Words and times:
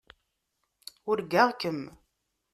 Urgaɣ-kem. 1.09 1.81